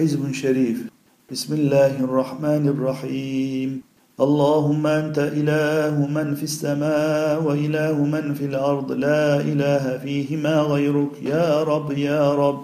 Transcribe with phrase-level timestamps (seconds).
[0.00, 0.86] حزب شريف.
[1.32, 3.82] بسم الله الرحمن الرحيم.
[4.20, 8.92] اللهم أنت إله من في السماء وإله من في الأرض.
[8.92, 11.22] لا إله فيهما غيرك.
[11.22, 12.60] يا رب يا رب.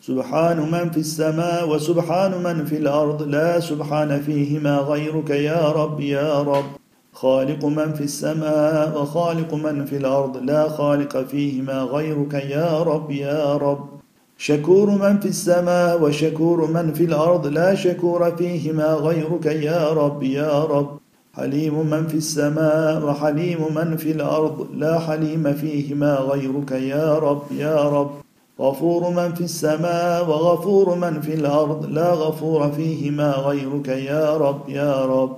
[0.00, 3.22] سبحان من في السماء وسبحان من في الأرض.
[3.22, 5.30] لا سبحان فيهما غيرك.
[5.30, 6.64] يا رب يا رب.
[7.12, 10.36] خالق من في السماء وخالق من في الأرض.
[10.36, 12.34] لا خالق فيهما غيرك.
[12.34, 13.97] يا رب يا رب.
[14.40, 20.64] شكور من في السماء وشكور من في الأرض لا شكور فيهما غيرك يا رب يا
[20.64, 20.98] رب.
[21.34, 27.88] حليم من في السماء وحليم من في الأرض لا حليم فيهما غيرك يا رب يا
[27.88, 28.10] رب.
[28.60, 35.04] غفور من في السماء وغفور من في الأرض لا غفور فيهما غيرك يا رب يا
[35.04, 35.36] رب.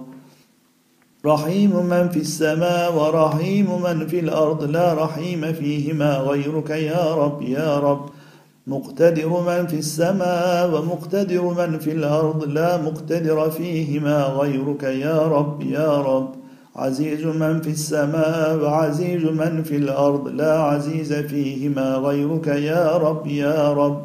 [1.26, 7.78] رحيم من في السماء ورحيم من في الأرض لا رحيم فيهما غيرك يا رب يا
[7.78, 8.19] رب.
[8.70, 16.00] مقتدر من في السماء ومقتدر من في الأرض لا مقتدر فيهما غيرك يا رب يا
[16.00, 16.28] رب.
[16.76, 23.72] عزيز من في السماء وعزيز من في الأرض لا عزيز فيهما غيرك يا رب يا
[23.72, 24.02] رب.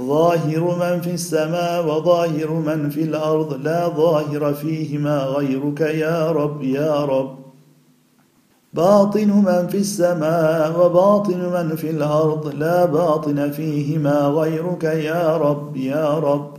[0.00, 7.04] ظاهر من في السماء وظاهر من في الأرض لا ظاهر فيهما غيرك يا رب يا
[7.04, 7.45] رب.
[8.76, 16.18] باطن من في السماء وباطن من في الأرض لا باطن فيهما غيرك يا رب يا
[16.18, 16.50] رب.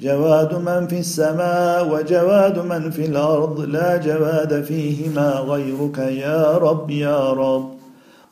[0.00, 7.32] جواد من في السماء وجواد من في الأرض لا جواد فيهما غيرك يا رب يا
[7.32, 7.70] رب.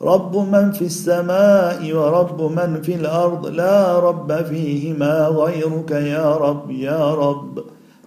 [0.01, 7.13] رب من في السماء ورب من في الأرض لا رب فيهما غيرك يا رب يا
[7.13, 7.59] رب.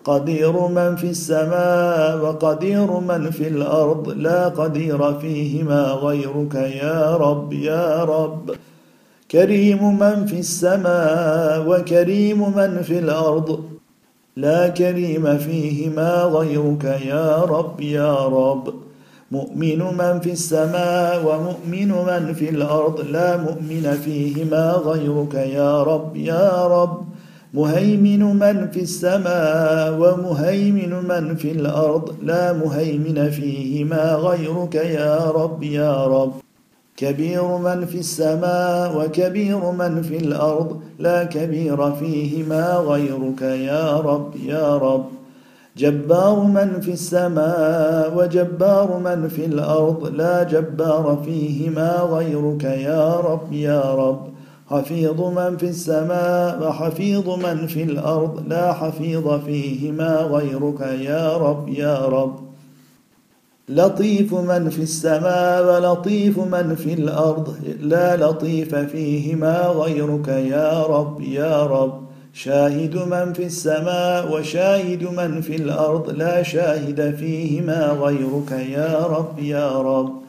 [0.04, 8.04] قدير من في السماء وقدير من في الأرض لا قدير فيهما غيرك يا رب يا
[8.04, 8.50] رب.
[9.30, 13.64] كريم من في السماء وكريم من في الأرض
[14.36, 18.74] لا كريم فيهما غيرك يا رب يا رب.
[19.32, 26.66] مؤمن من في السماء ومؤمن من في الأرض لا مؤمن فيهما غيرك يا رب يا
[26.66, 27.04] رب.
[27.54, 36.06] مهيمن من في السماء ومهيمن من في الأرض لا مهيمن فيهما غيرك يا رب يا
[36.06, 36.32] رب.
[36.96, 44.76] كبير من في السماء وكبير من في الأرض لا كبير فيهما غيرك يا رب يا
[44.76, 45.04] رب.
[45.76, 53.94] جبار من في السماء وجبار من في الأرض لا جبار فيهما غيرك يا رب يا
[53.94, 54.31] رب.
[54.72, 62.06] حفيظ من في السماء وحفيظ من في الأرض لا حفيظ فيهما غيرك يا رب يا
[62.06, 62.34] رب.
[63.68, 71.66] لطيف من في السماء ولطيف من في الأرض لا لطيف فيهما غيرك يا رب يا
[71.66, 72.02] رب.
[72.32, 79.80] شاهد من في السماء وشاهد من في الأرض لا شاهد فيهما غيرك يا رب يا
[79.80, 80.22] رب.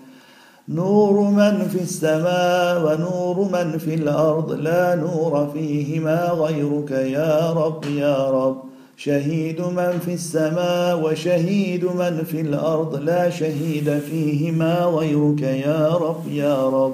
[0.70, 8.30] نور من في السماء ونور من في الأرض لا نور فيهما غيرك يا رب يا
[8.32, 8.58] رب.
[8.98, 16.70] شهيد من في السماء وشهيد من في الأرض لا شهيد فيهما غيرك يا رب يا
[16.70, 16.94] رب.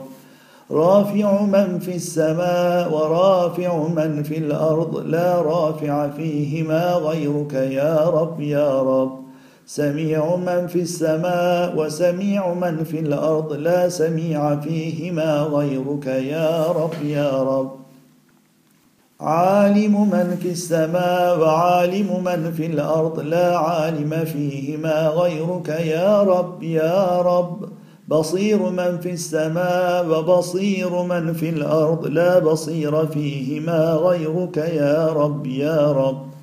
[0.72, 8.81] رافع من في السماء ورافع من في الأرض لا رافع فيهما غيرك يا رب يا
[8.81, 9.29] رب.
[9.69, 17.44] سميع من في السماء وسميع من في الأرض لا سميع فيهما غيرك يا رب يا
[17.44, 17.72] رب.
[19.22, 27.22] عالم من في السماء وعالم من في الأرض لا عالم فيهما غيرك يا رب يا
[27.22, 27.69] رب.
[28.07, 35.91] بصير من في السماء وبصير من في الأرض لا بصير فيهما غيرك يا رب يا
[35.91, 36.39] رب.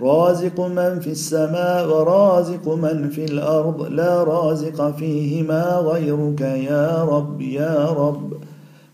[0.00, 7.86] رازق من في السماء ورازق من في الأرض لا رازق فيهما غيرك يا رب يا
[7.86, 8.32] رب.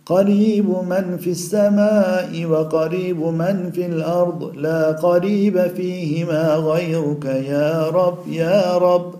[0.06, 8.78] قريب من في السماء وقريب من في الأرض لا قريب فيهما غيرك يا رب يا
[8.78, 9.14] رب.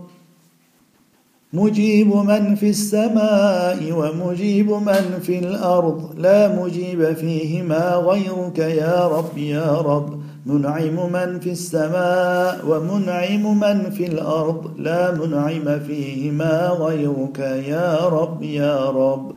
[1.53, 9.81] مجيب من في السماء ومجيب من في الأرض لا مجيب فيهما غيرك يا رب يا
[9.81, 10.30] رب.
[10.51, 14.71] منعم من في السماء ومنعم من في الأرض.
[14.79, 19.33] لا منعم فيهما غيرك يا رب يا رب.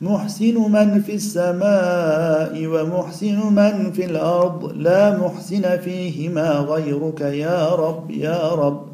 [0.00, 4.72] محسن من في السماء ومحسن من في الأرض.
[4.76, 8.86] لا محسن فيهما غيرك يا رب يا رب.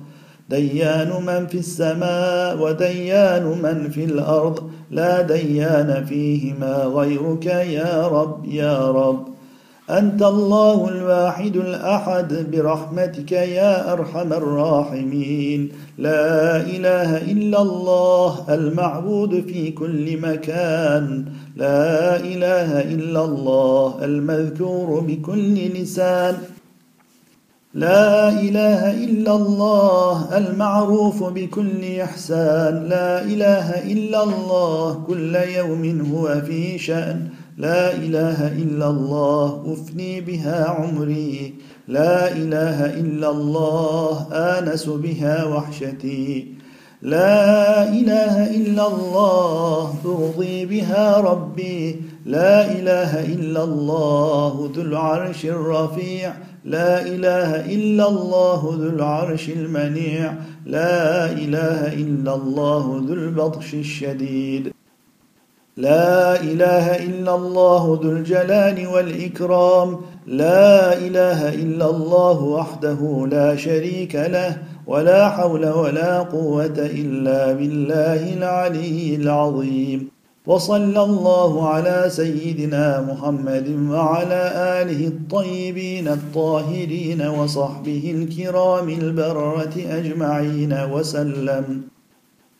[0.48, 4.70] ديان من في السماء وديان من في الأرض.
[4.90, 9.37] لا ديان فيهما غيرك يا رب يا رب.
[9.90, 15.68] أنت الله الواحد الأحد برحمتك يا أرحم الراحمين.
[15.98, 21.24] لا إله إلا الله المعبود في كل مكان.
[21.56, 26.36] لا إله إلا الله المذكور بكل لسان.
[27.74, 32.88] لا إله إلا الله المعروف بكل إحسان.
[32.88, 37.28] لا إله إلا الله كل يوم هو في شأن.
[37.58, 41.54] لا إله إلا الله أفني بها عمري.
[41.88, 46.54] لا إله إلا الله آنس بها وحشتي.
[47.02, 52.00] لا إله إلا الله أرضي بها ربي.
[52.26, 56.32] لا إله إلا الله ذو العرش الرفيع.
[56.64, 60.34] لا إله إلا الله ذو العرش المنيع.
[60.66, 64.77] لا إله إلا الله ذو البطش الشديد.
[65.78, 69.96] لا إله إلا الله ذو الجلال والإكرام.
[70.26, 79.16] لا إله إلا الله وحده لا شريك له ولا حول ولا قوة إلا بالله العلي
[79.16, 80.10] العظيم.
[80.46, 84.42] وصلى الله على سيدنا محمد وعلى
[84.82, 91.82] آله الطيبين الطاهرين وصحبه الكرام البرة أجمعين وسلم.